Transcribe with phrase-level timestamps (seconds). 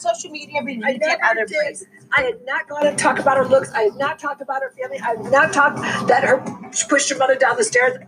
[0.00, 1.56] social media, but you I need get other did.
[1.56, 1.88] places.
[2.16, 3.70] I had not gone and talked about her looks.
[3.72, 4.98] I had not talked about her family.
[5.00, 7.98] I had not talked that her she pushed her mother down the stairs.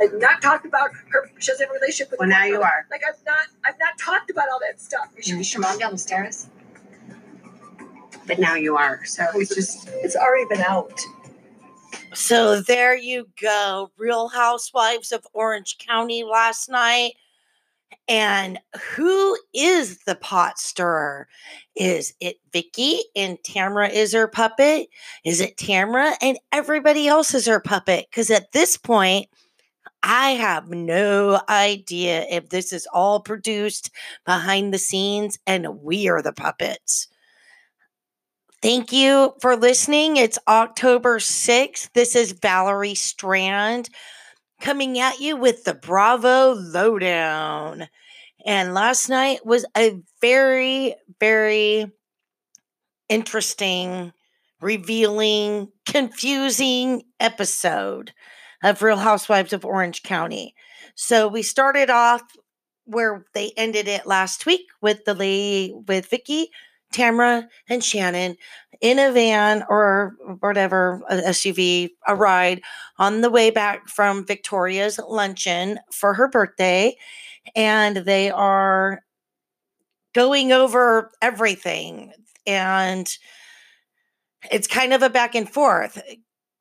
[0.00, 1.30] I had not talked about her.
[1.38, 2.20] She doesn't have a relationship with.
[2.20, 2.66] Well, her now you mother.
[2.66, 2.86] are.
[2.90, 3.46] Like I've not.
[3.64, 5.08] I've not talked about all that stuff.
[5.22, 6.48] You pushed your mom down the stairs.
[8.26, 9.04] But now you are.
[9.04, 11.00] So it's just It's already been out.
[12.14, 13.90] So there you go.
[13.96, 17.14] Real Housewives of Orange County last night.
[18.06, 18.58] And
[18.94, 21.26] who is the pot stirrer?
[21.74, 24.88] Is it Vicki and Tamra is her puppet?
[25.24, 28.06] Is it Tamra and everybody else is her puppet?
[28.10, 29.28] Because at this point,
[30.02, 33.90] I have no idea if this is all produced
[34.26, 37.08] behind the scenes and we are the puppets.
[38.60, 40.18] Thank you for listening.
[40.18, 41.90] It's October 6th.
[41.94, 43.88] This is Valerie Strand
[44.64, 47.86] coming at you with the Bravo Lowdown.
[48.46, 51.92] And last night was a very, very
[53.10, 54.14] interesting,
[54.62, 58.14] revealing, confusing episode
[58.62, 60.54] of Real Housewives of Orange County.
[60.94, 62.22] So we started off
[62.86, 66.48] where they ended it last week with the lady with Vicki,
[66.94, 68.36] Tamra, and Shannon
[68.80, 72.60] in a van or whatever, SUV, a ride
[72.98, 76.96] on the way back from Victoria's luncheon for her birthday.
[77.56, 79.02] And they are
[80.12, 82.12] going over everything.
[82.46, 83.08] And
[84.50, 86.02] it's kind of a back and forth.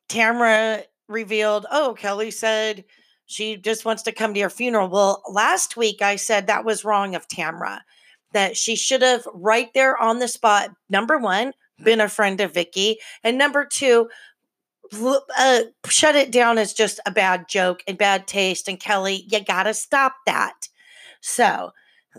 [0.10, 2.86] Tamra revealed, oh, Kelly said
[3.26, 4.90] she just wants to come to your funeral.
[4.90, 7.80] Well, last week I said that was wrong of Tamra,
[8.34, 11.54] that she should have right there on the spot, number one,
[11.84, 14.10] been a friend of Vicki, and number two,
[15.38, 18.68] uh, shut it down as just a bad joke and bad taste.
[18.68, 20.68] And Kelly, you got to stop that.
[21.22, 21.72] So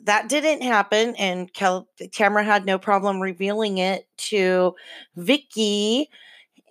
[0.02, 1.14] that didn't happen.
[1.16, 4.74] And Kel- Tamara had no problem revealing it to
[5.14, 6.10] Vicki.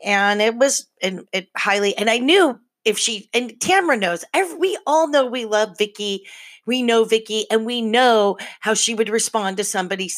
[0.04, 4.58] And it was and it highly, and I knew if she and Tamara knows, every,
[4.58, 6.26] we all know we love Vicki.
[6.66, 10.10] We know Vicki, and we know how she would respond to somebody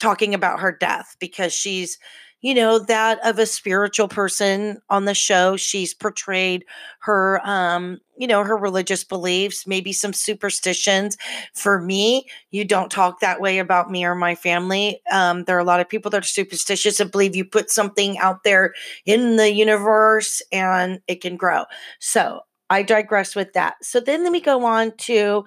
[0.00, 1.98] talking about her death because she's
[2.44, 6.62] you know that of a spiritual person on the show she's portrayed
[7.00, 11.16] her um you know her religious beliefs maybe some superstitions.
[11.54, 15.00] For me you don't talk that way about me or my family.
[15.10, 18.18] Um there are a lot of people that are superstitious and believe you put something
[18.18, 18.74] out there
[19.06, 21.64] in the universe and it can grow.
[21.98, 22.40] So
[22.70, 23.76] i digress with that.
[23.82, 25.44] So then let me go on to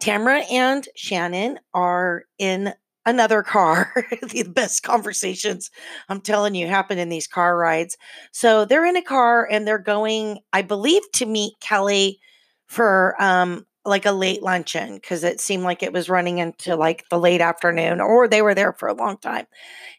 [0.00, 2.74] Tamara and Shannon are in
[3.04, 3.92] another car.
[4.30, 5.70] the best conversations,
[6.08, 7.96] I'm telling you, happen in these car rides.
[8.32, 12.20] So they're in a car and they're going, I believe, to meet Kelly
[12.66, 17.04] for um like a late luncheon because it seemed like it was running into like
[17.10, 19.46] the late afternoon or they were there for a long time.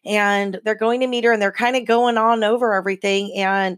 [0.05, 3.33] And they're going to meet her and they're kind of going on over everything.
[3.35, 3.77] And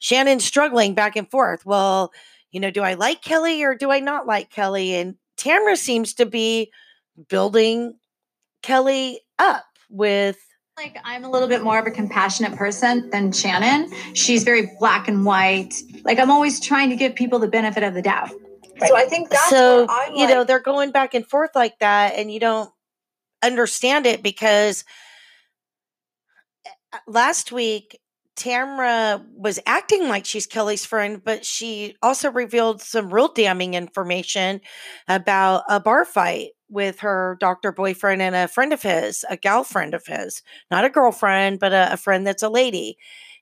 [0.00, 1.64] Shannon's struggling back and forth.
[1.64, 2.12] Well,
[2.50, 4.94] you know, do I like Kelly or do I not like Kelly?
[4.94, 6.70] And Tamara seems to be
[7.28, 7.94] building
[8.62, 10.38] Kelly up with
[10.76, 13.90] like I'm a little bit more of a compassionate person than Shannon.
[14.14, 15.74] She's very black and white.
[16.04, 18.30] Like I'm always trying to give people the benefit of the doubt.
[18.86, 21.80] So I think that's so I'm you like, know they're going back and forth like
[21.80, 22.70] that and you don't
[23.42, 24.84] understand it because
[26.92, 27.98] uh, last week
[28.36, 34.60] Tamra was acting like she's Kelly's friend, but she also revealed some real damning information
[35.08, 39.64] about a bar fight with her doctor boyfriend and a friend of his, a gal
[39.64, 42.98] friend of his, not a girlfriend, but a, a friend that's a lady.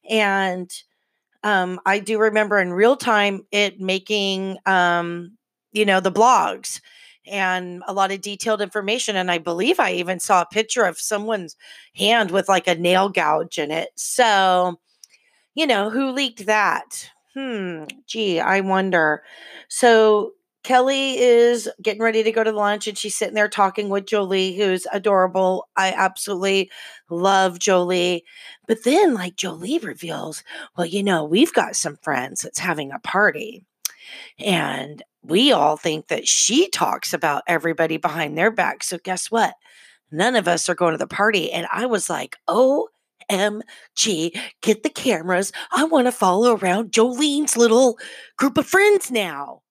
[0.08, 0.70] And
[1.42, 5.36] um, I do remember in real time it making, um,
[5.72, 6.80] you know, the blogs
[7.26, 9.16] and a lot of detailed information.
[9.16, 11.56] And I believe I even saw a picture of someone's
[11.94, 13.90] hand with like a nail gouge in it.
[13.96, 14.80] So,
[15.54, 17.10] you know, who leaked that?
[17.34, 19.22] Hmm, gee, I wonder.
[19.68, 20.32] So
[20.66, 24.56] Kelly is getting ready to go to lunch and she's sitting there talking with Jolie,
[24.56, 25.68] who's adorable.
[25.76, 26.72] I absolutely
[27.08, 28.24] love Jolie.
[28.66, 30.42] But then, like, Jolie reveals,
[30.76, 33.64] well, you know, we've got some friends that's having a party.
[34.40, 38.82] And we all think that she talks about everybody behind their back.
[38.82, 39.54] So, guess what?
[40.10, 41.52] None of us are going to the party.
[41.52, 42.88] And I was like, oh,
[43.30, 45.52] MG, get the cameras.
[45.70, 48.00] I want to follow around Jolene's little
[48.36, 49.62] group of friends now.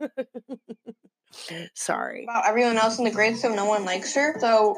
[1.74, 2.24] Sorry.
[2.24, 4.76] about everyone else in the grade so no one likes her so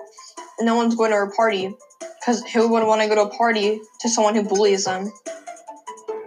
[0.60, 1.74] no one's going to her party
[2.20, 5.10] because who would want to go to a party to someone who bullies them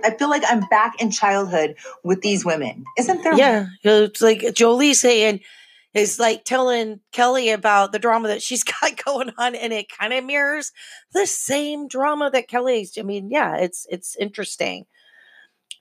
[0.04, 2.86] I feel like I'm back in childhood with these women.
[2.96, 3.34] Isn't there?
[3.34, 5.42] Yeah, it's like Jolie saying,
[5.96, 10.14] is like telling Kelly about the drama that she's got going on, and it kind
[10.14, 10.72] of mirrors
[11.14, 12.98] the same drama that Kelly's.
[13.00, 14.86] I mean, yeah, it's it's interesting.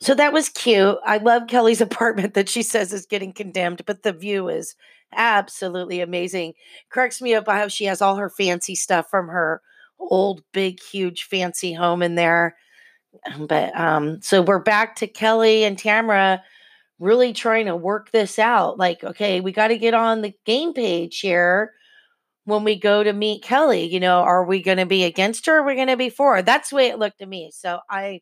[0.04, 0.98] So that was cute.
[1.06, 4.76] I love Kelly's apartment that she says is getting condemned, but the view is
[5.14, 6.52] absolutely amazing.
[6.90, 9.62] Cracks me up how she has all her fancy stuff from her
[9.98, 12.54] old, big, huge, fancy home in there.
[13.38, 16.42] But um, so we're back to Kelly and Tamra
[16.98, 18.76] really trying to work this out.
[18.76, 21.72] Like, okay, we got to get on the game page here
[22.44, 23.84] when we go to meet Kelly.
[23.90, 25.56] You know, are we going to be against her?
[25.56, 26.42] Or are we going to be for her?
[26.42, 27.50] That's the way it looked to me.
[27.54, 28.20] So I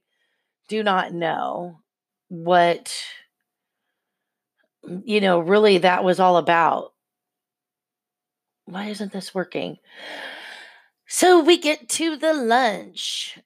[0.68, 1.80] do not know
[2.28, 2.94] what,
[5.04, 6.92] you know, really that was all about.
[8.64, 9.78] Why isn't this working?
[11.06, 13.38] So we get to the lunch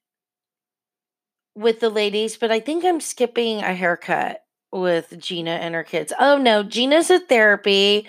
[1.55, 4.43] with the ladies, but I think I'm skipping a haircut
[4.73, 6.13] with Gina and her kids.
[6.21, 8.07] Oh no, Gina's at therapy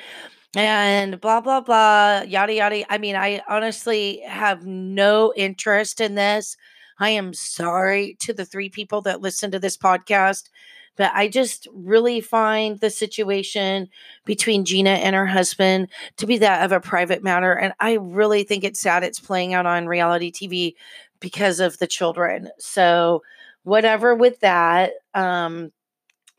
[0.56, 2.92] and blah blah blah yada yada.
[2.92, 6.57] I mean, I honestly have no interest in this.
[7.00, 10.50] I am sorry to the three people that listen to this podcast,
[10.96, 13.90] but I just really find the situation
[14.26, 17.54] between Gina and her husband to be that of a private matter.
[17.54, 20.76] And I really think it's sad it's playing out on reality TV
[21.20, 22.50] because of the children.
[22.60, 23.24] So,
[23.64, 24.94] whatever with that.
[25.14, 25.72] Um,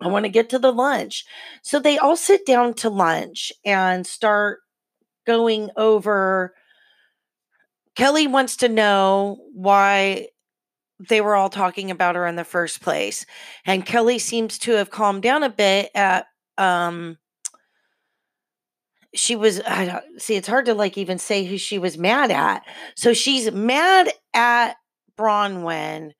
[0.00, 1.24] I want to get to the lunch.
[1.62, 4.60] So they all sit down to lunch and start
[5.26, 6.54] going over.
[7.96, 10.28] Kelly wants to know why
[11.00, 13.24] they were all talking about her in the first place.
[13.64, 17.18] And Kelly seems to have calmed down a bit at um
[19.14, 22.30] she was I don't see it's hard to like even say who she was mad
[22.30, 22.62] at.
[22.94, 24.76] So she's mad at
[25.16, 26.12] Braunwyn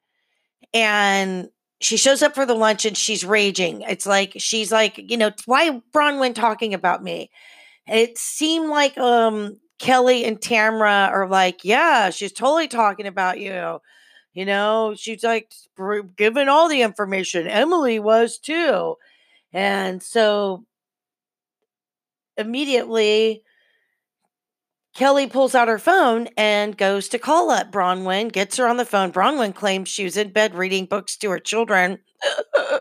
[0.72, 1.48] and
[1.80, 3.82] she shows up for the lunch and she's raging.
[3.82, 7.30] It's like she's like, you know, why Braunwyn talking about me?
[7.86, 13.80] It seemed like um Kelly and Tamra are like, yeah, she's totally talking about you.
[14.38, 15.50] You know, she's like
[16.16, 17.48] giving all the information.
[17.48, 18.94] Emily was too.
[19.52, 20.64] And so
[22.36, 23.42] immediately
[24.94, 28.84] Kelly pulls out her phone and goes to call up Braunwyn, gets her on the
[28.84, 29.10] phone.
[29.10, 31.98] Braunwyn claims she was in bed reading books to her children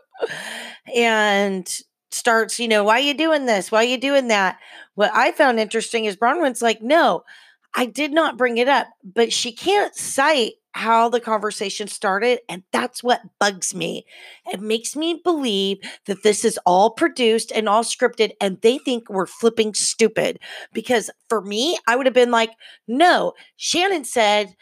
[0.95, 1.67] and
[2.11, 3.71] starts, you know, why are you doing this?
[3.71, 4.59] Why are you doing that?
[4.93, 7.23] What I found interesting is Braunwyn's like, no,
[7.77, 12.39] I did not bring it up, but she can't cite how the conversation started.
[12.49, 14.05] And that's what bugs me.
[14.51, 15.77] It makes me believe
[16.07, 20.39] that this is all produced and all scripted, and they think we're flipping stupid.
[20.73, 22.51] Because for me, I would have been like,
[22.87, 24.55] no, Shannon said,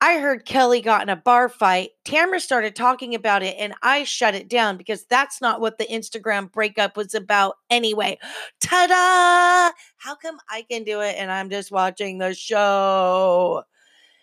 [0.00, 1.90] I heard Kelly got in a bar fight.
[2.04, 5.86] Tamara started talking about it and I shut it down because that's not what the
[5.86, 8.18] Instagram breakup was about anyway.
[8.60, 9.76] Ta da!
[9.96, 13.64] How come I can do it and I'm just watching the show?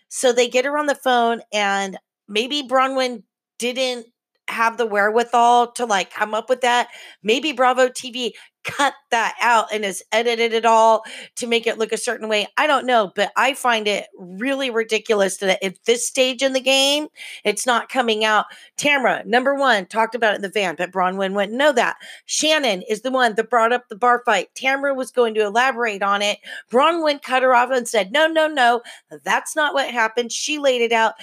[0.09, 1.97] So they get her on the phone, and
[2.27, 3.23] maybe Braunwyn
[3.57, 4.05] didn't
[4.47, 6.89] have the wherewithal to like come up with that.
[7.23, 11.03] Maybe Bravo TV cut that out and has edited it all
[11.35, 12.47] to make it look a certain way.
[12.57, 16.59] I don't know, but I find it really ridiculous that at this stage in the
[16.59, 17.07] game,
[17.43, 18.45] it's not coming out.
[18.77, 21.97] Tamra, number one, talked about it in the van, but Braunwyn wouldn't know that.
[22.25, 24.49] Shannon is the one that brought up the bar fight.
[24.55, 26.39] Tamra was going to elaborate on it.
[26.71, 28.81] Braunwyn cut her off and said, No, no, no,
[29.23, 30.31] that's not what happened.
[30.31, 31.13] She laid it out.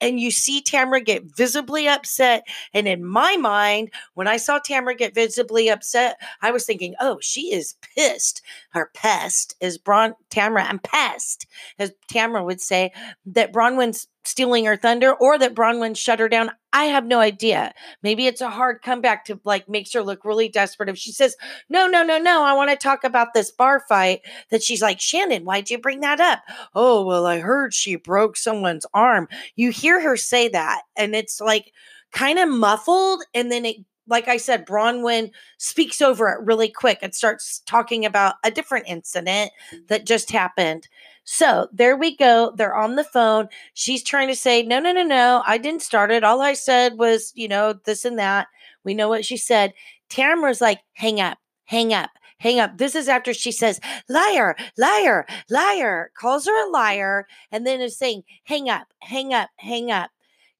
[0.00, 2.46] And you see Tamra get visibly upset.
[2.72, 6.96] And in my mind, when I saw Tamra get visibly upset, I was thinking, thinking,
[7.00, 8.42] oh, she is pissed.
[8.70, 10.64] Her pest is Bron Tamara.
[10.64, 11.46] I'm pest,
[11.78, 12.92] as Tamara would say,
[13.26, 16.50] that Braunwyn's stealing her thunder or that Braunwyn shut her down.
[16.72, 17.72] I have no idea.
[18.02, 20.88] Maybe it's a hard comeback to like makes her look really desperate.
[20.88, 21.36] If she says,
[21.68, 25.00] no, no, no, no, I want to talk about this bar fight, that she's like,
[25.00, 26.40] Shannon, why'd you bring that up?
[26.74, 29.28] Oh, well, I heard she broke someone's arm.
[29.56, 31.72] You hear her say that, and it's like
[32.12, 36.98] kind of muffled, and then it like I said, Braunwyn speaks over it really quick
[37.02, 39.50] and starts talking about a different incident
[39.88, 40.88] that just happened.
[41.24, 42.52] So there we go.
[42.54, 43.48] They're on the phone.
[43.72, 45.42] She's trying to say, no, no, no, no.
[45.46, 46.22] I didn't start it.
[46.22, 48.48] All I said was, you know, this and that.
[48.84, 49.72] We know what she said.
[50.10, 52.76] Tamara's like, hang up, hang up, hang up.
[52.76, 57.96] This is after she says, liar, liar, liar, calls her a liar, and then is
[57.96, 60.10] saying, hang up, hang up, hang up.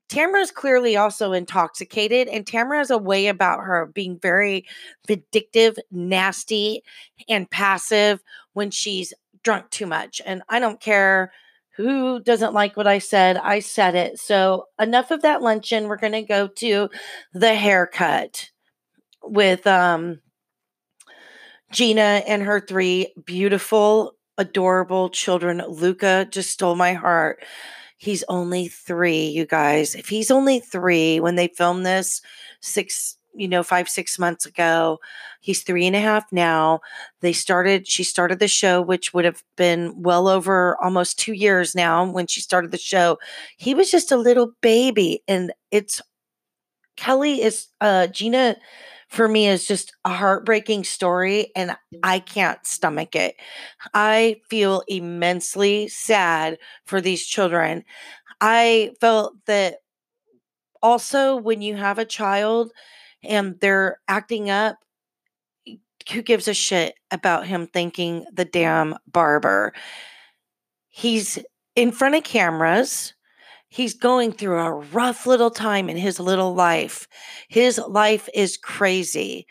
[0.08, 4.66] Tamara's clearly also intoxicated, and Tamara has a way about her being very
[5.06, 6.82] vindictive, nasty,
[7.28, 10.20] and passive when she's drunk too much.
[10.24, 11.32] And I don't care
[11.76, 14.20] who doesn't like what I said, I said it.
[14.20, 15.88] So, enough of that luncheon.
[15.88, 16.88] We're going to go to
[17.32, 18.50] the haircut
[19.22, 20.20] with um
[21.72, 25.62] Gina and her three beautiful, adorable children.
[25.68, 27.42] Luca just stole my heart.
[28.04, 29.94] He's only three, you guys.
[29.94, 32.20] If he's only three when they filmed this
[32.60, 35.00] six, you know, five, six months ago,
[35.40, 36.80] he's three and a half now.
[37.22, 41.74] They started, she started the show, which would have been well over almost two years
[41.74, 43.18] now when she started the show.
[43.56, 45.22] He was just a little baby.
[45.26, 46.02] And it's
[46.96, 48.56] Kelly is, uh, Gina
[49.14, 51.76] for me is just a heartbreaking story and mm.
[52.02, 53.36] I can't stomach it.
[53.94, 57.84] I feel immensely sad for these children.
[58.40, 59.76] I felt that
[60.82, 62.72] also when you have a child
[63.22, 64.78] and they're acting up,
[66.12, 69.72] who gives a shit about him thanking the damn barber?
[70.88, 71.38] He's
[71.76, 73.13] in front of cameras
[73.74, 77.08] he's going through a rough little time in his little life.
[77.48, 79.48] His life is crazy.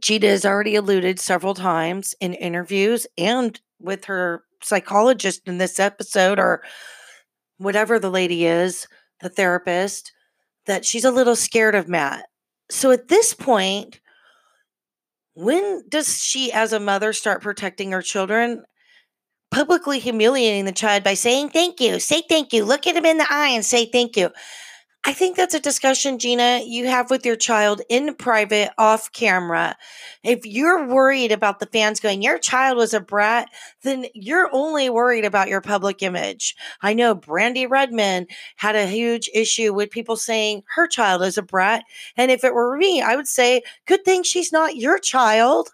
[0.00, 6.38] Gina has already alluded several times in interviews and with her psychologist in this episode,
[6.38, 6.62] or
[7.56, 8.86] whatever the lady is,
[9.22, 10.12] the therapist,
[10.66, 12.26] that she's a little scared of Matt.
[12.70, 14.00] So at this point,
[15.32, 18.62] when does she, as a mother, start protecting her children?
[19.54, 23.18] Publicly humiliating the child by saying thank you, say thank you, look at him in
[23.18, 24.30] the eye and say thank you.
[25.04, 29.76] I think that's a discussion, Gina, you have with your child in private, off camera.
[30.24, 33.48] If you're worried about the fans going, your child was a brat,
[33.84, 36.56] then you're only worried about your public image.
[36.82, 41.42] I know Brandi Redmond had a huge issue with people saying her child is a
[41.42, 41.84] brat.
[42.16, 45.68] And if it were me, I would say, good thing she's not your child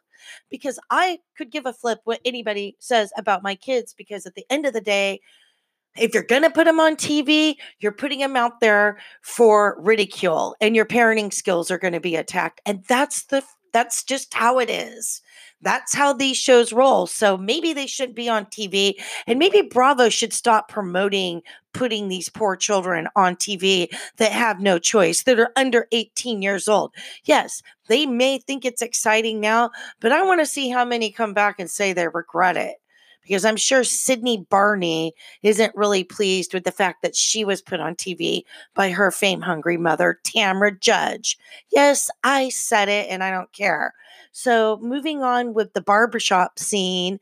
[0.50, 4.44] because I could give a flip what anybody says about my kids because at the
[4.50, 5.20] end of the day,
[5.96, 10.54] if you're going to put them on TV, you're putting them out there for ridicule
[10.60, 12.60] and your parenting skills are going to be attacked.
[12.66, 13.42] And that's the
[13.72, 15.22] that's just how it is.
[15.62, 17.06] That's how these shows roll.
[17.06, 22.28] So maybe they shouldn't be on TV and maybe Bravo should stop promoting putting these
[22.28, 26.92] poor children on TV that have no choice, that are under 18 years old.
[27.24, 31.34] Yes, they may think it's exciting now, but I want to see how many come
[31.34, 32.76] back and say they regret it.
[33.22, 35.12] Because I'm sure Sidney Barney
[35.42, 39.42] isn't really pleased with the fact that she was put on TV by her fame
[39.42, 41.38] hungry mother, Tamra Judge.
[41.70, 43.94] Yes, I said it and I don't care.
[44.32, 47.18] So, moving on with the barbershop scene,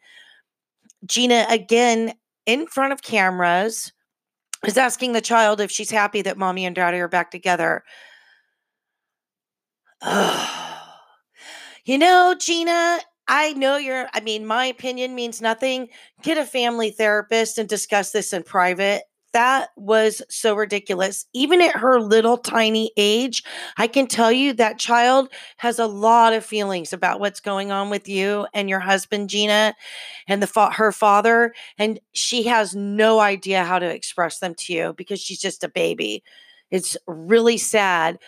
[1.07, 2.15] Gina again
[2.47, 3.93] in front of cameras
[4.67, 7.85] is asking the child if she's happy that mommy and daddy are back together.
[11.85, 12.99] you know, Gina,
[13.29, 15.89] I know you're, I mean, my opinion means nothing.
[16.23, 19.03] Get a family therapist and discuss this in private
[19.39, 21.25] that was so ridiculous.
[21.33, 23.45] Even at her little tiny age,
[23.77, 25.29] I can tell you that child
[25.59, 29.77] has a lot of feelings about what's going on with you and your husband, Gina,
[30.27, 34.73] and the fa- her father, and she has no idea how to express them to
[34.73, 36.25] you because she's just a baby.
[36.73, 38.19] It's really sad.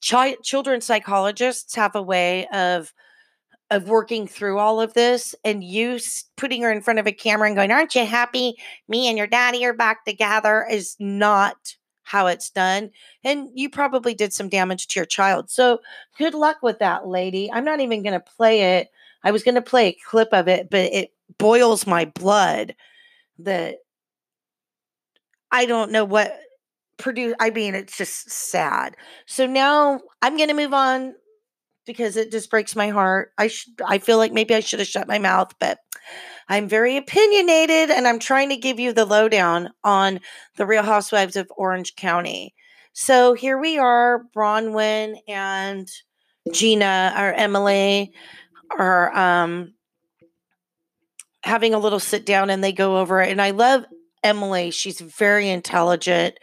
[0.00, 2.92] Ch- children psychologists have a way of
[3.70, 5.98] of working through all of this and you
[6.36, 8.54] putting her in front of a camera and going, Aren't you happy?
[8.88, 12.90] Me and your daddy are back together is not how it's done.
[13.22, 15.50] And you probably did some damage to your child.
[15.50, 15.80] So
[16.16, 17.52] good luck with that, lady.
[17.52, 18.88] I'm not even going to play it.
[19.22, 22.74] I was going to play a clip of it, but it boils my blood
[23.40, 23.76] that
[25.50, 26.38] I don't know what
[26.96, 27.34] produce.
[27.40, 28.96] I mean, it's just sad.
[29.26, 31.14] So now I'm going to move on
[31.88, 33.32] because it just breaks my heart.
[33.36, 35.78] I sh- I feel like maybe I should have shut my mouth, but
[36.48, 40.20] I'm very opinionated and I'm trying to give you the lowdown on
[40.56, 42.54] the Real Housewives of Orange County.
[42.92, 45.88] So here we are, Braunwyn and
[46.52, 48.12] Gina or Emily
[48.78, 49.74] are um
[51.42, 53.30] having a little sit down and they go over it.
[53.30, 53.84] And I love
[54.22, 54.70] Emily.
[54.70, 56.38] She's very intelligent.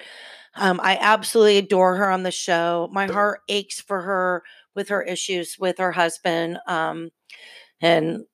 [0.55, 2.89] Um, I absolutely adore her on the show.
[2.91, 4.43] My heart aches for her
[4.75, 6.59] with her issues with her husband.
[6.67, 7.09] Um,
[7.81, 8.25] and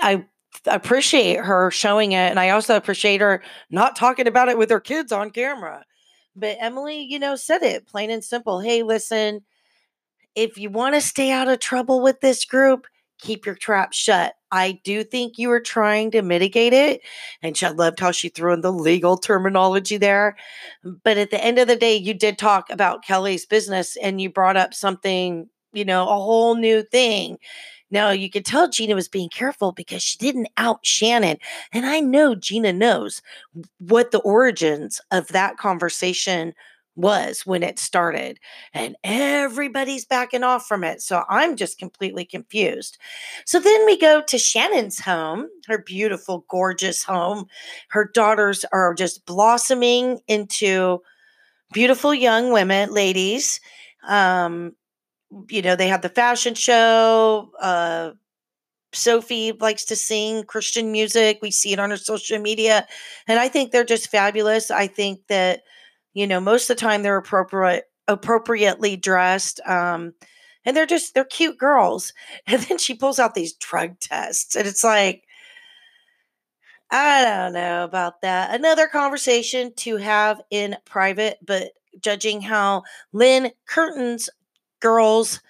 [0.00, 0.24] I
[0.66, 2.30] appreciate her showing it.
[2.30, 5.84] And I also appreciate her not talking about it with her kids on camera.
[6.34, 8.60] But Emily, you know, said it plain and simple.
[8.60, 9.42] Hey, listen,
[10.34, 12.86] if you want to stay out of trouble with this group,
[13.18, 14.34] keep your trap shut.
[14.50, 17.02] I do think you were trying to mitigate it.
[17.42, 20.36] And she loved how she threw in the legal terminology there.
[20.84, 24.30] But at the end of the day, you did talk about Kelly's business and you
[24.30, 27.38] brought up something you know, a whole new thing.
[27.90, 31.38] Now you could tell Gina was being careful because she didn't out Shannon.
[31.72, 33.22] And I know Gina knows
[33.78, 36.52] what the origins of that conversation
[36.96, 38.38] was when it started.
[38.74, 41.00] And everybody's backing off from it.
[41.00, 42.98] So I'm just completely confused.
[43.46, 47.46] So then we go to Shannon's home, her beautiful, gorgeous home.
[47.90, 51.00] Her daughters are just blossoming into
[51.72, 53.60] beautiful young women, ladies.
[54.06, 54.74] Um,
[55.48, 57.50] you know, they have the fashion show.
[57.60, 58.12] Uh,
[58.92, 61.38] Sophie likes to sing Christian music.
[61.42, 62.86] We see it on her social media.
[63.26, 64.70] And I think they're just fabulous.
[64.70, 65.62] I think that,
[66.14, 69.60] you know, most of the time they're appropriate appropriately dressed.
[69.66, 70.14] Um,
[70.64, 72.12] and they're just they're cute girls.
[72.46, 74.56] And then she pulls out these drug tests.
[74.56, 75.24] And it's like,
[76.90, 78.54] I don't know about that.
[78.54, 84.30] Another conversation to have in private, but judging how Lynne Curtin's
[84.80, 85.40] girls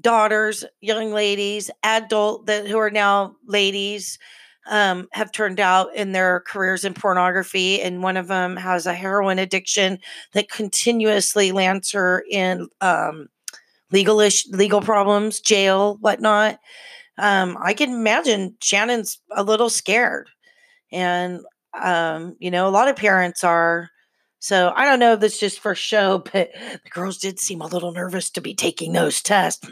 [0.00, 4.18] daughters, young ladies, adult that who are now ladies,
[4.66, 8.94] um, have turned out in their careers in pornography, and one of them has a
[8.94, 9.98] heroin addiction
[10.32, 13.28] that continuously lands her in um,
[13.92, 16.58] legalish legal problems, jail, whatnot.
[17.18, 20.28] Um, I can imagine Shannon's a little scared,
[20.90, 21.40] and
[21.80, 23.90] um, you know, a lot of parents are.
[24.44, 27.66] So I don't know if this just for show, but the girls did seem a
[27.66, 29.66] little nervous to be taking those tests.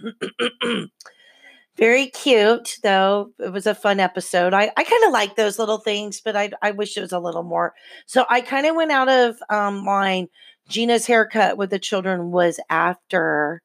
[1.76, 3.33] Very cute, though.
[3.38, 4.55] It was a fun episode.
[4.55, 7.19] I, I kind of like those little things, but I, I wish it was a
[7.19, 7.75] little more.
[8.07, 10.29] So I kind of went out of um, line.
[10.71, 13.61] Gina's haircut with the children was after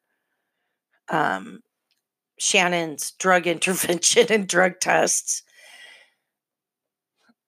[1.08, 1.62] um,
[2.38, 5.42] Shannon's drug intervention and drug tests.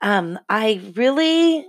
[0.01, 1.66] Um, I really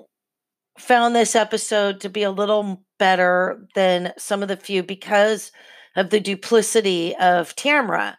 [0.80, 5.52] found this episode to be a little better than some of the few because
[5.96, 8.16] of the duplicity of Tamra.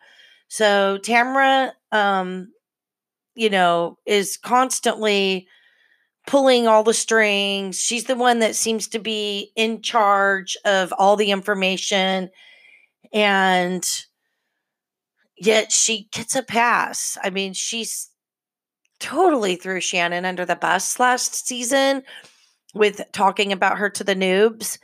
[0.48, 2.52] So Tamra, um,
[3.36, 5.48] you know, is constantly
[6.28, 7.80] pulling all the strings.
[7.80, 12.30] She's the one that seems to be in charge of all the information.
[13.14, 13.84] And
[15.38, 17.18] yet she gets a pass.
[17.24, 18.10] I mean, she's
[19.00, 22.04] totally threw Shannon under the bus last season
[22.74, 24.78] with talking about her to the noobs,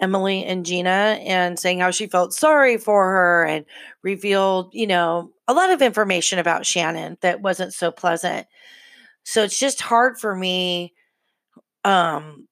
[0.00, 3.64] Emily and Gina, and saying how she felt sorry for her and
[4.02, 8.46] revealed, you know, a lot of information about Shannon that wasn't so pleasant.
[9.24, 10.94] So it's just hard for me
[11.84, 12.46] um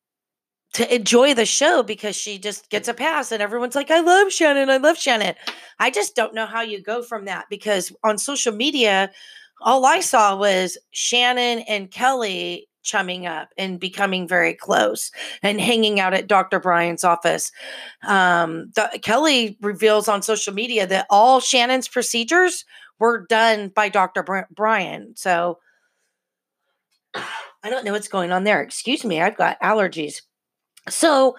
[0.75, 4.33] to enjoy the show because she just gets a pass and everyone's like, I love
[4.33, 4.69] Shannon.
[4.69, 5.35] I love Shannon.
[5.79, 9.11] I just don't know how you go from that because on social media,
[9.63, 15.11] all I saw was Shannon and Kelly chumming up and becoming very close
[15.43, 16.59] and hanging out at Dr.
[16.59, 17.53] Brian's office.
[18.07, 22.65] Um, the, Kelly reveals on social media that all Shannon's procedures
[22.99, 24.23] were done by Dr.
[24.23, 25.15] Br- Brian.
[25.17, 25.59] So
[27.15, 28.63] I don't know what's going on there.
[28.63, 30.23] Excuse me, I've got allergies.
[30.89, 31.37] So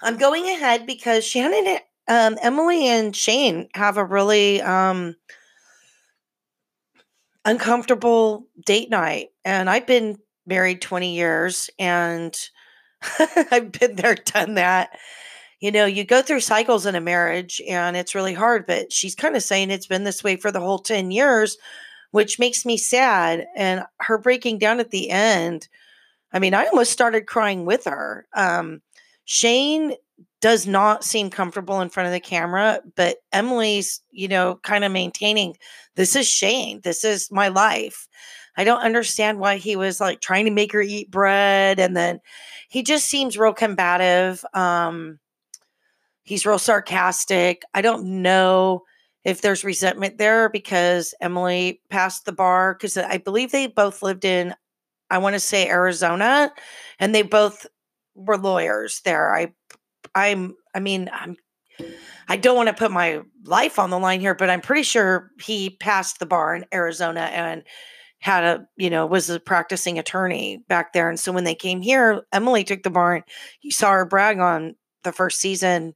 [0.00, 5.16] I'm going ahead because Shannon, um, Emily, and Shane have a really um,
[7.44, 9.30] uncomfortable date night.
[9.44, 12.38] And I've been married 20 years and
[13.50, 14.98] I've been there, done that.
[15.60, 19.14] You know, you go through cycles in a marriage and it's really hard, but she's
[19.14, 21.56] kind of saying it's been this way for the whole 10 years,
[22.10, 23.46] which makes me sad.
[23.56, 25.68] And her breaking down at the end,
[26.32, 28.26] I mean, I almost started crying with her.
[28.34, 28.82] Um,
[29.24, 29.94] Shane
[30.40, 34.92] does not seem comfortable in front of the camera, but Emily's, you know, kind of
[34.92, 35.56] maintaining
[35.96, 36.80] this is Shane.
[36.84, 38.06] This is my life.
[38.56, 41.80] I don't understand why he was like trying to make her eat bread.
[41.80, 42.20] And then
[42.68, 44.44] he just seems real combative.
[44.54, 45.18] Um,
[46.22, 47.62] he's real sarcastic.
[47.74, 48.82] I don't know
[49.24, 54.24] if there's resentment there because Emily passed the bar because I believe they both lived
[54.24, 54.54] in,
[55.10, 56.52] I want to say Arizona,
[56.98, 57.66] and they both
[58.14, 59.34] were lawyers there.
[59.34, 59.52] I,
[60.14, 61.36] I'm, I mean, I'm,
[62.28, 65.30] I don't want to put my life on the line here, but I'm pretty sure
[65.40, 67.64] he passed the bar in Arizona and
[68.24, 71.10] had a you know was a practicing attorney back there.
[71.10, 73.22] And so when they came here emily took the bar
[73.60, 75.92] you saw her brag on the first season.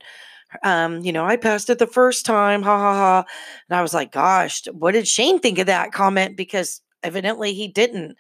[0.63, 3.25] Um you know i passed it the first time ha ha ha.
[3.71, 6.37] And i was like gosh what did shane think of that comment?
[6.37, 8.15] Because evidently he didn't.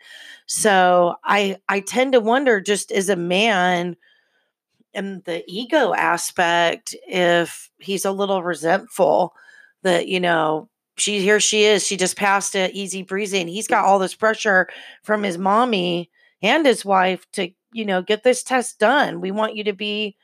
[0.46, 3.94] So i i tend to wonder just as a man
[4.94, 9.34] and the ego aspect if he's a little resentful
[9.82, 13.66] that you know she here she is she just passed it easy breezy and he's
[13.66, 14.68] got all this pressure
[15.02, 16.10] from his mommy
[16.42, 19.20] and his wife to you know get this test done.
[19.20, 20.16] We want you to be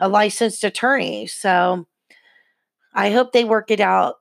[0.00, 1.26] a licensed attorney.
[1.26, 1.86] So
[2.94, 4.16] i hope they work it out.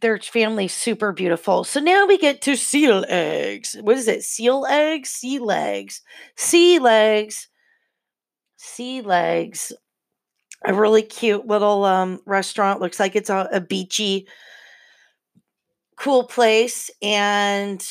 [0.00, 1.64] Their family's super beautiful.
[1.64, 3.76] So now we get to seal eggs.
[3.80, 4.22] What is it?
[4.22, 5.10] Seal eggs?
[5.10, 6.02] Sea legs
[6.36, 7.48] sea legs
[8.56, 9.72] sea legs
[10.64, 12.80] a really cute little um, restaurant.
[12.80, 14.26] Looks like it's a, a beachy,
[16.00, 16.90] cool place.
[17.02, 17.86] And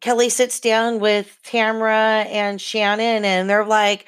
[0.00, 4.06] Kelly sits down with Tamra and Shannon, and they're like,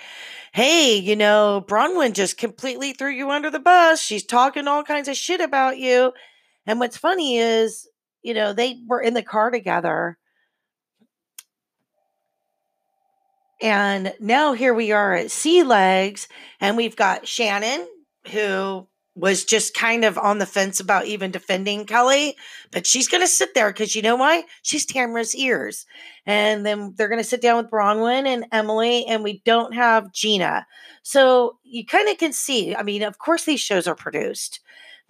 [0.53, 4.00] Hey, you know, Braunwyn just completely threw you under the bus.
[4.00, 6.12] She's talking all kinds of shit about you.
[6.66, 7.87] And what's funny is,
[8.22, 10.18] you know, they were in the car together.
[13.62, 16.26] And now here we are at Sea Legs,
[16.61, 17.87] and we've got Shannon,
[18.33, 22.37] who was just kind of on the fence about even defending Kelly,
[22.70, 24.44] but she's going to sit there because you know why?
[24.62, 25.85] She's Tamra's ears.
[26.27, 30.12] And then they're going to sit down with Braunwyn and Emily, and we don't have
[30.12, 30.66] Gina.
[31.03, 34.61] So you kind of can see, I mean, of course, these shows are produced,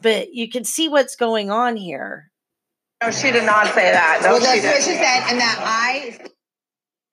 [0.00, 2.30] but you can see what's going on here.
[3.02, 4.20] No, she did not say that.
[4.22, 4.82] No, well, she that's what didn't.
[4.84, 6.26] she said, and that I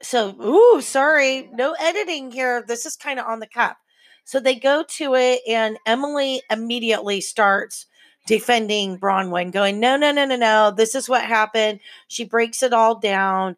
[0.02, 2.64] So, ooh, sorry, no editing here.
[2.66, 3.78] This is kind of on the cup.
[4.28, 7.86] So they go to it, and Emily immediately starts
[8.26, 10.70] defending Braunwyn, going, No, no, no, no, no.
[10.76, 11.80] This is what happened.
[12.10, 13.56] She breaks it all down.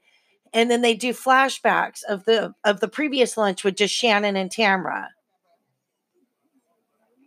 [0.53, 4.51] And then they do flashbacks of the of the previous lunch with just Shannon and
[4.51, 5.08] Tamra.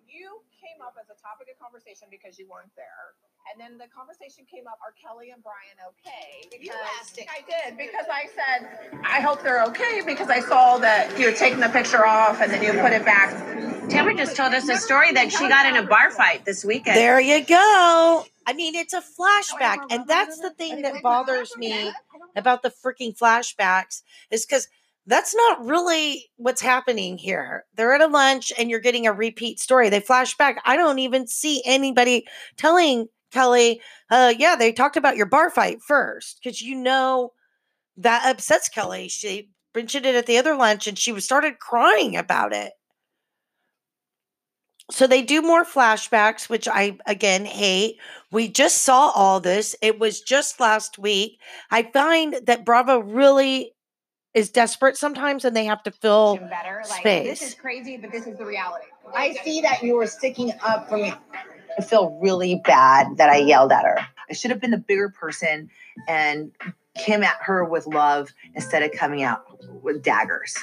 [0.07, 3.11] You came up as a topic of conversation because you weren't there.
[3.50, 6.48] And then the conversation came up, are Kelly and Brian okay?
[6.50, 7.26] Because You asked it.
[7.28, 11.37] I did, because I said, I hope they're okay, because I saw that you had
[11.37, 13.31] taking the picture off and then you put it back.
[13.90, 16.96] Tamara just told us a story that she got in a bar fight this weekend.
[16.96, 18.24] There you go.
[18.46, 19.78] I mean, it's a flashback.
[19.90, 21.92] And that's the thing that bothers me
[22.37, 24.68] about the freaking flashbacks is because
[25.07, 27.64] that's not really what's happening here.
[27.74, 29.90] They're at a lunch and you're getting a repeat story.
[29.90, 30.62] They flash back.
[30.64, 32.24] I don't even see anybody
[32.57, 37.33] telling Kelly, uh, yeah, they talked about your bar fight first because you know
[37.97, 39.09] that upsets Kelly.
[39.09, 42.73] She mentioned it at the other lunch and she was started crying about it.
[44.90, 47.97] So they do more flashbacks, which I again hate.
[48.31, 49.75] We just saw all this.
[49.81, 51.38] It was just last week.
[51.71, 53.73] I find that Bravo really
[54.35, 56.83] is desperate sometimes and they have to fill better.
[56.88, 57.40] Like space.
[57.40, 58.87] this is crazy, but this is the reality.
[59.14, 61.14] I see that you are sticking up for me.
[61.78, 63.98] I feel really bad that I yelled at her.
[64.28, 65.70] I should have been the bigger person
[66.08, 66.52] and
[66.96, 69.44] came at her with love instead of coming out
[69.82, 70.56] with daggers.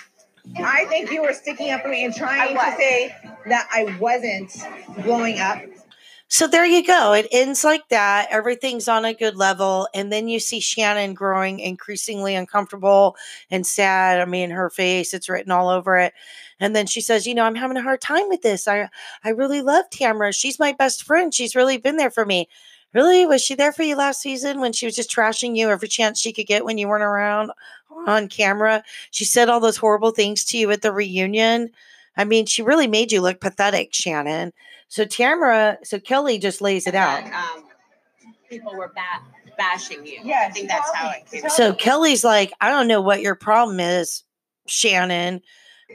[0.58, 3.16] I think you were sticking up for me and trying to say
[3.48, 4.56] that I wasn't
[5.04, 5.60] blowing up.
[6.32, 7.14] So there you go.
[7.14, 8.28] It ends like that.
[8.30, 9.88] Everything's on a good level.
[9.96, 13.16] And then you see Shannon growing increasingly uncomfortable
[13.50, 14.22] and sad.
[14.22, 16.14] I mean, her face, it's written all over it.
[16.60, 18.68] And then she says, You know, I'm having a hard time with this.
[18.68, 18.90] I,
[19.24, 20.32] I really love Tamara.
[20.32, 21.34] She's my best friend.
[21.34, 22.48] She's really been there for me.
[22.94, 23.26] Really?
[23.26, 26.20] Was she there for you last season when she was just trashing you every chance
[26.20, 27.52] she could get when you weren't around
[28.06, 28.84] on camera?
[29.10, 31.72] She said all those horrible things to you at the reunion.
[32.16, 34.54] I mean, she really made you look pathetic, Shannon.
[34.90, 37.24] So Tamara, so Kelly just lays it out.
[37.26, 37.64] Um,
[38.50, 39.24] people were ba-
[39.58, 40.20] bashing you.
[40.24, 41.50] Yeah, I think that's how it came.
[41.50, 44.24] So Kelly's like, I don't know what your problem is,
[44.68, 45.42] Shannon,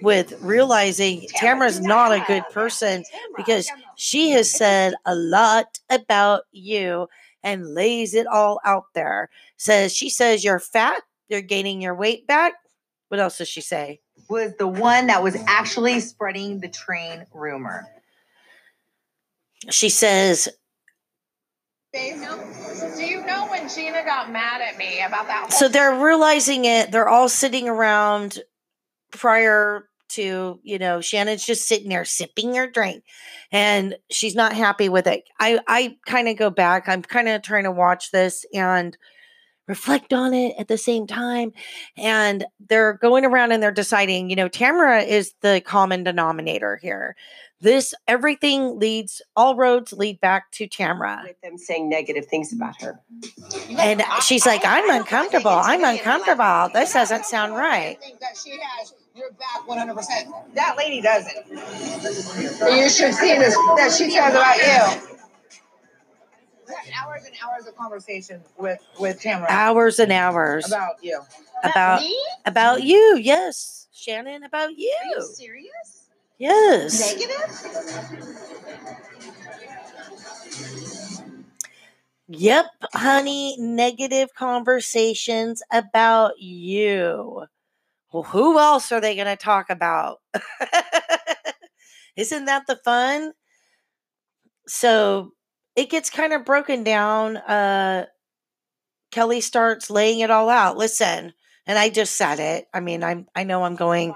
[0.00, 3.04] with realizing Tamara's not a good person
[3.36, 7.08] because she has said a lot about you
[7.42, 9.28] and lays it all out there.
[9.56, 12.54] Says she says you're fat, you're gaining your weight back.
[13.08, 14.00] What else does she say?
[14.28, 17.86] Was the one that was actually spreading the train rumor.
[19.70, 20.48] She says,
[21.92, 25.52] Do you know when Gina got mad at me about that?
[25.52, 26.90] so they're realizing it.
[26.90, 28.40] They're all sitting around
[29.12, 33.04] prior to, you know, Shannon's just sitting there sipping her drink
[33.50, 35.24] and she's not happy with it.
[35.40, 36.88] I, I kind of go back.
[36.88, 38.96] I'm kind of trying to watch this and
[39.66, 41.52] reflect on it at the same time.
[41.96, 47.16] And they're going around and they're deciding, you know, Tamara is the common denominator here.
[47.60, 51.22] This everything leads, all roads lead back to Tamara.
[51.26, 53.00] with them saying negative things about her.
[53.70, 55.50] And she's like, I'm uncomfortable.
[55.50, 56.68] I'm uncomfortable.
[56.74, 57.98] This doesn't sound right.
[58.02, 60.54] think that she has your back 100%.
[60.54, 61.48] That lady doesn't.
[61.48, 65.13] You should see this that she says about you.
[66.66, 71.20] We had hours and hours of conversation with with Tamara Hours and hours about you.
[71.62, 72.02] about
[72.46, 73.18] about you.
[73.20, 74.94] Yes, Shannon, about you.
[75.04, 76.08] Are you serious?
[76.38, 77.14] Yes.
[77.14, 78.44] Negative?
[82.28, 83.56] Yep, honey.
[83.58, 87.44] Negative conversations about you.
[88.12, 90.20] Well, who else are they going to talk about?
[92.16, 93.32] Isn't that the fun?
[94.66, 95.32] So
[95.76, 97.36] it gets kind of broken down.
[97.36, 98.06] Uh,
[99.10, 100.76] Kelly starts laying it all out.
[100.76, 101.34] Listen,
[101.66, 102.68] and I just said it.
[102.74, 104.14] I mean, I'm I know I'm going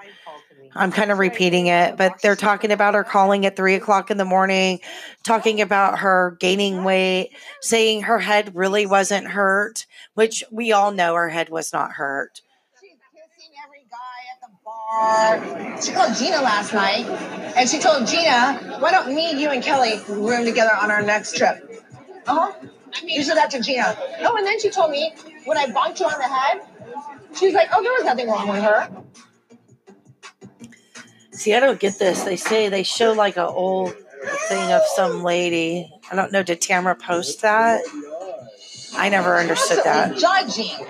[0.75, 4.16] I'm kind of repeating it, but they're talking about her calling at three o'clock in
[4.16, 4.81] the morning,
[5.25, 11.14] talking about her gaining weight, saying her head really wasn't hurt, which we all know
[11.14, 12.40] her head was not hurt.
[14.92, 15.83] She's kissing every guy at the bar.
[15.83, 17.07] She called Gina last night,
[17.57, 21.37] and she told Gina, "Why don't me, you, and Kelly room together on our next
[21.37, 21.85] trip?"
[22.27, 22.53] Uh huh.
[23.05, 23.96] You said that to Gina.
[24.20, 25.12] Oh, and then she told me
[25.44, 26.62] when I bonked you on the head,
[27.37, 28.88] she was like, "Oh, there was nothing wrong with her."
[31.33, 32.24] See, I don't get this.
[32.24, 33.94] They say they show like a old
[34.48, 35.92] thing of some lady.
[36.11, 36.42] I don't know.
[36.42, 37.83] Did Tamara post that?
[38.96, 40.16] I never understood that.
[40.16, 40.87] Judging.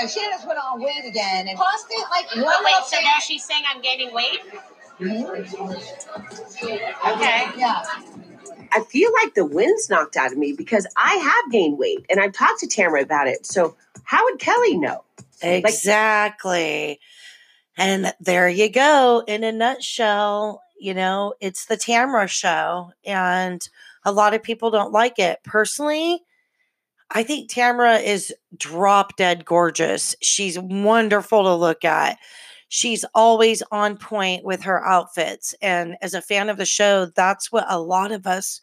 [0.00, 2.96] And she just went on weight again, and constant like oh, one Oh, wait, so
[2.96, 4.40] thing- now she's saying I'm gaining weight?
[5.00, 5.46] Okay.
[7.56, 7.82] Yeah.
[8.70, 12.20] I feel like the wind's knocked out of me because I have gained weight and
[12.20, 13.46] I've talked to Tamara about it.
[13.46, 15.04] So how would Kelly know?
[15.40, 17.00] Exactly.
[17.76, 19.22] And there you go.
[19.26, 22.92] In a nutshell, you know, it's the Tamara show.
[23.04, 23.66] And
[24.04, 25.38] a lot of people don't like it.
[25.44, 26.22] Personally,
[27.10, 30.14] I think Tamara is drop dead gorgeous.
[30.20, 32.18] She's wonderful to look at.
[32.68, 35.54] She's always on point with her outfits.
[35.62, 38.60] And as a fan of the show, that's what a lot of us,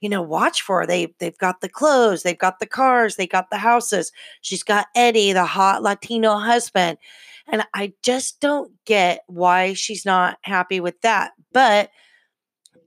[0.00, 0.86] you know, watch for.
[0.86, 4.10] They they've got the clothes, they've got the cars, they got the houses.
[4.40, 6.98] She's got Eddie, the hot Latino husband.
[7.46, 11.32] And I just don't get why she's not happy with that.
[11.52, 11.90] But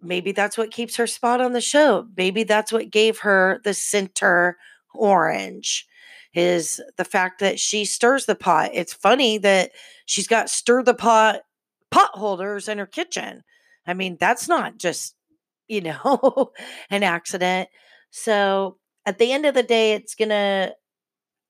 [0.02, 2.08] maybe that's what keeps her spot on the show.
[2.18, 4.58] Maybe that's what gave her the center
[4.98, 5.88] orange
[6.34, 8.72] is the fact that she stirs the pot.
[8.74, 9.72] It's funny that
[10.06, 11.42] she's got stir the pot
[11.90, 13.44] pot holders in her kitchen.
[13.86, 15.16] I mean, that's not just,
[15.68, 16.52] you know,
[16.90, 17.70] an accident.
[18.12, 20.76] So at the end of the day, it's going to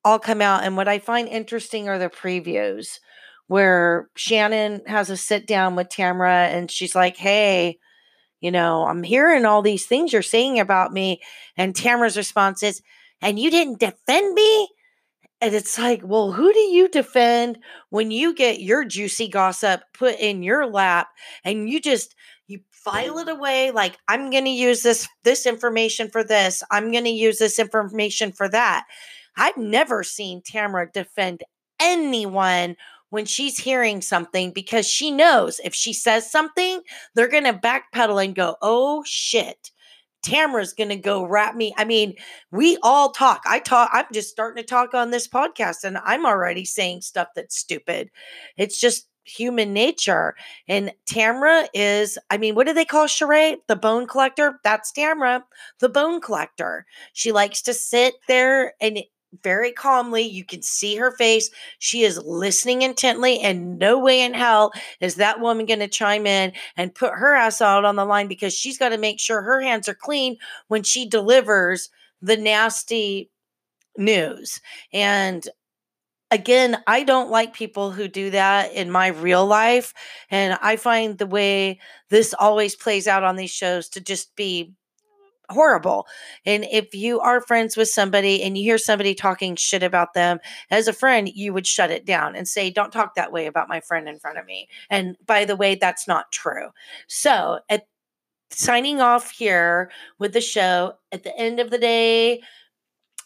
[0.05, 0.63] all come out.
[0.63, 2.99] And what I find interesting are the previews
[3.47, 7.79] where Shannon has a sit down with Tamara and she's like, hey,
[8.39, 11.21] you know, I'm hearing all these things you're saying about me.
[11.55, 12.81] And Tamara's response is,
[13.21, 14.69] and you didn't defend me?
[15.39, 20.19] And it's like, well, who do you defend when you get your juicy gossip put
[20.19, 21.09] in your lap
[21.43, 22.15] and you just
[22.47, 26.63] you file it away like I'm going to use this this information for this.
[26.71, 28.85] I'm going to use this information for that.
[29.37, 31.43] I've never seen Tamara defend
[31.79, 32.75] anyone
[33.09, 36.81] when she's hearing something because she knows if she says something,
[37.13, 39.71] they're going to backpedal and go, "Oh shit."
[40.23, 41.73] Tamara's going to go wrap me.
[41.77, 42.15] I mean,
[42.51, 43.43] we all talk.
[43.45, 43.89] I talk.
[43.93, 48.09] I'm just starting to talk on this podcast and I'm already saying stuff that's stupid.
[48.57, 50.35] It's just human nature.
[50.67, 53.57] And Tamara is, I mean, what do they call Sheree?
[53.67, 54.59] The bone collector?
[54.63, 55.43] That's Tamara,
[55.79, 56.85] the bone collector.
[57.13, 58.99] She likes to sit there and
[59.43, 61.49] very calmly, you can see her face.
[61.79, 66.25] She is listening intently, and no way in hell is that woman going to chime
[66.25, 69.41] in and put her ass out on the line because she's got to make sure
[69.41, 71.89] her hands are clean when she delivers
[72.21, 73.29] the nasty
[73.97, 74.61] news.
[74.93, 75.47] And
[76.31, 79.93] again, I don't like people who do that in my real life.
[80.29, 84.73] And I find the way this always plays out on these shows to just be
[85.49, 86.07] horrible.
[86.45, 90.39] And if you are friends with somebody and you hear somebody talking shit about them,
[90.69, 93.69] as a friend, you would shut it down and say, Don't talk that way about
[93.69, 94.67] my friend in front of me.
[94.89, 96.69] And by the way, that's not true.
[97.07, 97.87] So, at
[98.49, 102.41] signing off here with the show, at the end of the day,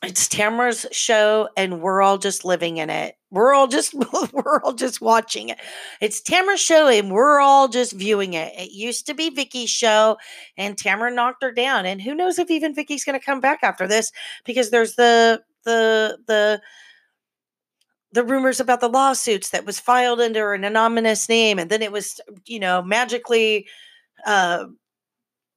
[0.03, 3.15] it's Tamara's show and we're all just living in it.
[3.29, 3.93] We're all just
[4.33, 5.59] we're all just watching it.
[6.01, 8.53] It's Tamara's show and we're all just viewing it.
[8.57, 10.17] It used to be Vicki's show
[10.57, 13.59] and Tamara knocked her down and who knows if even Vicki's going to come back
[13.61, 14.11] after this
[14.45, 16.61] because there's the the the
[18.13, 21.91] the rumors about the lawsuits that was filed under an anonymous name and then it
[21.91, 23.67] was you know magically
[24.25, 24.65] uh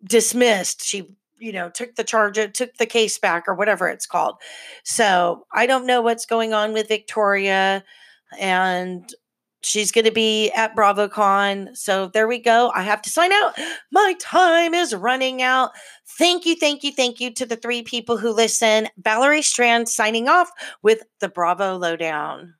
[0.04, 0.84] dismissed.
[0.84, 4.36] She you know took the charge uh, took the case back or whatever it's called.
[4.84, 7.84] So i don't know what's going on with victoria
[8.38, 9.14] and
[9.62, 13.54] she's going to be at bravocon so there we go i have to sign out.
[13.92, 15.72] My time is running out.
[16.18, 18.88] Thank you thank you thank you to the three people who listen.
[18.98, 20.50] Valerie strand signing off
[20.82, 22.54] with the bravo lowdown